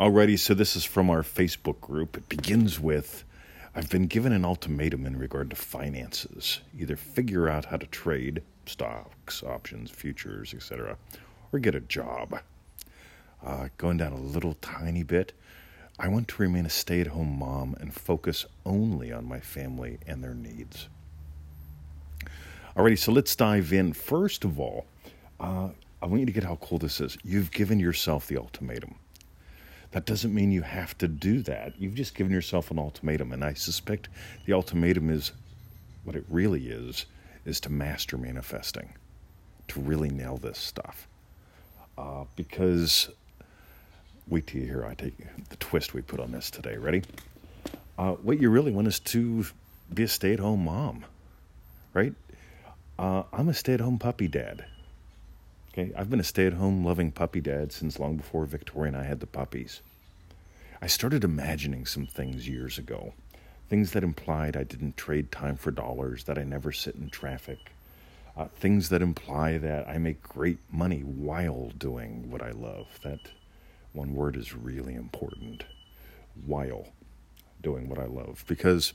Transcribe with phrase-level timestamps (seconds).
[0.00, 2.16] Alrighty, so this is from our Facebook group.
[2.16, 3.22] It begins with
[3.74, 6.62] I've been given an ultimatum in regard to finances.
[6.74, 10.96] Either figure out how to trade stocks, options, futures, etc.,
[11.52, 12.40] or get a job.
[13.44, 15.34] Uh, going down a little tiny bit,
[15.98, 19.98] I want to remain a stay at home mom and focus only on my family
[20.06, 20.88] and their needs.
[22.74, 23.92] Alrighty, so let's dive in.
[23.92, 24.86] First of all,
[25.38, 25.68] uh,
[26.00, 27.18] I want you to get how cool this is.
[27.22, 28.94] You've given yourself the ultimatum.
[29.92, 31.74] That doesn't mean you have to do that.
[31.78, 34.08] You've just given yourself an ultimatum, and I suspect
[34.46, 35.32] the ultimatum is
[36.04, 37.06] what it really is
[37.44, 38.94] is to master manifesting,
[39.68, 41.08] to really nail this stuff.
[41.98, 43.10] Uh, because
[44.28, 45.16] wait till you hear I take
[45.48, 46.76] the twist we put on this today.
[46.76, 47.02] Ready?
[47.98, 49.44] Uh, what you really want is to
[49.92, 51.04] be a stay-at-home mom,
[51.92, 52.14] right?
[52.98, 54.64] Uh, I'm a stay-at-home puppy dad.
[55.72, 58.96] Okay, I've been a stay at home loving puppy dad since long before Victoria and
[58.96, 59.82] I had the puppies.
[60.82, 63.14] I started imagining some things years ago.
[63.68, 67.70] Things that implied I didn't trade time for dollars, that I never sit in traffic.
[68.36, 72.98] Uh, things that imply that I make great money while doing what I love.
[73.04, 73.20] That
[73.92, 75.64] one word is really important.
[76.46, 76.88] While
[77.62, 78.44] doing what I love.
[78.48, 78.92] Because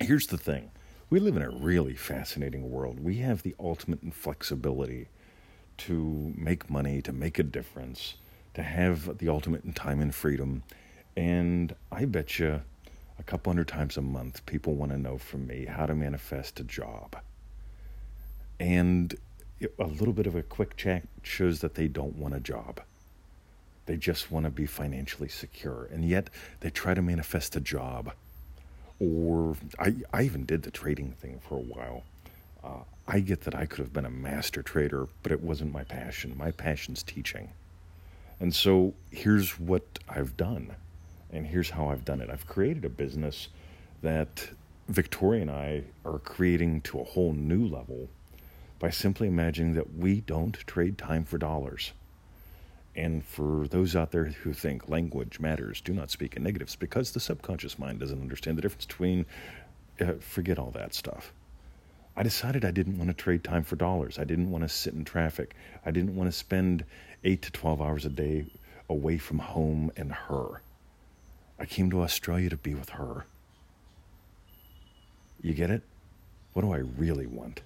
[0.00, 0.72] here's the thing
[1.10, 2.98] we live in a really fascinating world.
[2.98, 5.06] We have the ultimate in flexibility
[5.78, 8.14] to make money, to make a difference,
[8.54, 10.62] to have the ultimate in time and freedom.
[11.16, 12.62] And I bet you
[13.18, 16.60] a couple hundred times a month, people want to know from me how to manifest
[16.60, 17.16] a job.
[18.58, 19.14] And
[19.78, 22.80] a little bit of a quick check shows that they don't want a job.
[23.86, 25.88] They just want to be financially secure.
[25.90, 26.28] And yet
[26.60, 28.12] they try to manifest a job.
[28.98, 32.02] Or I, I even did the trading thing for a while.
[32.66, 35.84] Uh, I get that I could have been a master trader, but it wasn't my
[35.84, 36.36] passion.
[36.36, 37.50] My passion's teaching.
[38.40, 40.74] And so here's what I've done,
[41.32, 42.28] and here's how I've done it.
[42.28, 43.48] I've created a business
[44.02, 44.48] that
[44.88, 48.08] Victoria and I are creating to a whole new level
[48.78, 51.92] by simply imagining that we don't trade time for dollars.
[52.94, 57.12] And for those out there who think language matters, do not speak in negatives because
[57.12, 59.26] the subconscious mind doesn't understand the difference between,
[60.00, 61.32] uh, forget all that stuff.
[62.16, 64.18] I decided I didn't want to trade time for dollars.
[64.18, 65.54] I didn't want to sit in traffic.
[65.84, 66.84] I didn't want to spend
[67.24, 68.46] 8 to 12 hours a day
[68.88, 70.62] away from home and her.
[71.58, 73.26] I came to Australia to be with her.
[75.42, 75.82] You get it?
[76.54, 77.60] What do I really want?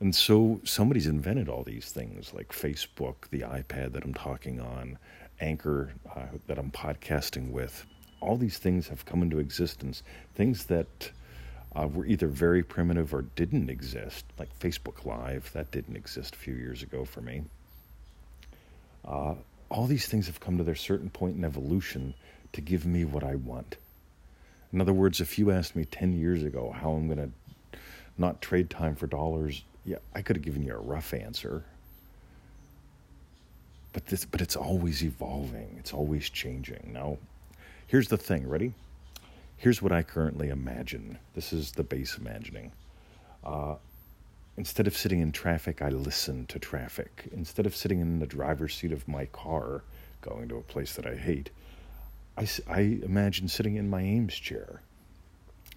[0.00, 4.98] And so somebody's invented all these things like Facebook, the iPad that I'm talking on,
[5.40, 7.86] Anchor uh, that I'm podcasting with.
[8.20, 10.02] All these things have come into existence,
[10.34, 11.10] things that
[11.76, 15.50] uh, were either very primitive or didn't exist, like Facebook Live.
[15.52, 17.42] That didn't exist a few years ago for me.
[19.04, 19.34] Uh,
[19.68, 22.14] all these things have come to their certain point in evolution
[22.52, 23.76] to give me what I want.
[24.72, 27.32] In other words, if you asked me 10 years ago how I'm going
[27.72, 27.78] to
[28.16, 31.62] not trade time for dollars, yeah, I could have given you a rough answer.
[33.92, 35.76] But this but it's always evolving.
[35.78, 36.90] It's always changing.
[36.92, 37.18] Now,
[37.86, 38.72] here's the thing, ready?
[39.58, 41.18] Here's what I currently imagine.
[41.34, 42.72] This is the base imagining.
[43.42, 43.76] Uh,
[44.58, 47.28] instead of sitting in traffic, I listen to traffic.
[47.32, 49.82] Instead of sitting in the driver's seat of my car,
[50.20, 51.50] going to a place that I hate,
[52.36, 54.82] I, I imagine sitting in my Eames chair.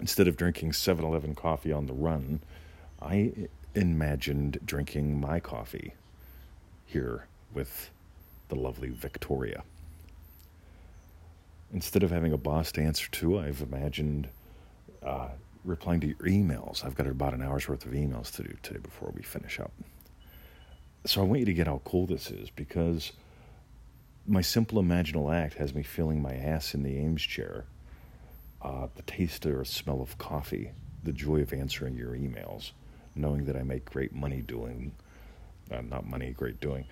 [0.00, 2.40] Instead of drinking 7 Eleven coffee on the run,
[3.00, 3.32] I
[3.76, 5.94] imagined drinking my coffee
[6.84, 7.90] here with
[8.48, 9.62] the lovely Victoria
[11.72, 14.28] instead of having a boss to answer to, I've imagined
[15.02, 15.28] uh,
[15.64, 16.84] replying to your emails.
[16.84, 19.72] I've got about an hour's worth of emails to do today before we finish up.
[21.04, 23.12] So I want you to get how cool this is because
[24.26, 27.64] my simple imaginal act has me feeling my ass in the Eames chair,
[28.60, 32.72] uh, the taste or smell of coffee, the joy of answering your emails,
[33.14, 34.92] knowing that I make great money doing,
[35.70, 36.84] uh, not money, great doing,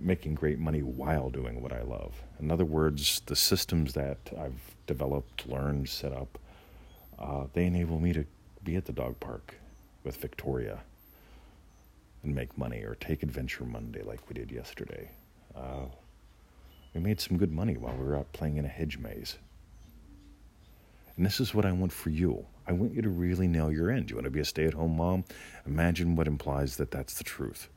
[0.00, 2.14] making great money while doing what I love.
[2.40, 6.38] In other words, the systems that I've developed, learned, set up,
[7.18, 8.24] uh, they enable me to
[8.64, 9.54] be at the dog park
[10.02, 10.80] with Victoria
[12.22, 15.10] and make money or take Adventure Monday like we did yesterday.
[15.54, 15.86] Uh,
[16.94, 19.36] we made some good money while we were out playing in a hedge maze.
[21.16, 22.44] And this is what I want for you.
[22.66, 24.10] I want you to really nail your end.
[24.10, 25.24] You want to be a stay at home mom?
[25.66, 27.68] Imagine what implies that that's the truth.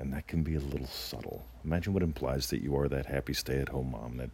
[0.00, 1.44] And that can be a little subtle.
[1.64, 4.30] Imagine what implies that you are that happy stay at home mom that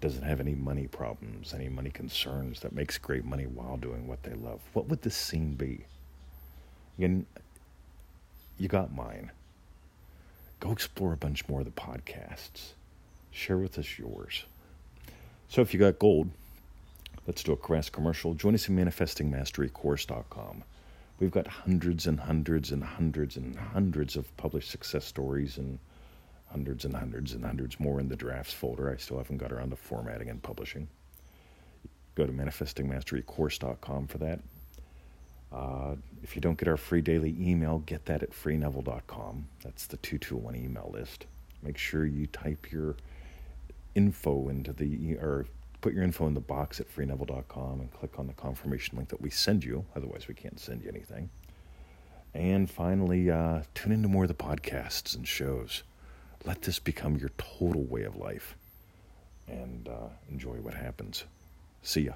[0.00, 4.22] doesn't have any money problems, any money concerns, that makes great money while doing what
[4.22, 4.60] they love.
[4.74, 5.86] What would this scene be?
[6.98, 7.26] Again,
[8.58, 9.30] you got mine.
[10.60, 12.72] go explore a bunch more of the podcasts.
[13.30, 14.44] Share with us yours.
[15.48, 16.30] So if you got gold,
[17.26, 18.34] let's do a crass commercial.
[18.34, 20.62] Join us in manifestingmasterycourse.com.
[21.20, 25.78] We've got hundreds and hundreds and hundreds and hundreds of published success stories and
[26.46, 28.90] hundreds and hundreds and hundreds more in the drafts folder.
[28.90, 30.88] I still haven't got around to formatting and publishing.
[32.14, 34.40] Go to manifestingmasterycourse.com for that.
[35.52, 39.46] Uh, if you don't get our free daily email, get that at freeneville.com.
[39.62, 41.26] That's the 221 email list.
[41.62, 42.96] Make sure you type your
[43.94, 45.46] info into the, or
[45.80, 49.20] put your info in the box at freeneville.com and click on the confirmation link that
[49.20, 49.84] we send you.
[49.96, 51.30] Otherwise, we can't send you anything.
[52.34, 55.82] And finally, uh, tune into more of the podcasts and shows.
[56.44, 58.56] Let this become your total way of life
[59.48, 61.24] and uh, enjoy what happens.
[61.82, 62.12] See ya.